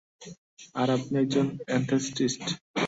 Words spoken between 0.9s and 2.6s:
আপনি একজন অ্যানাস্থেটিস্ট?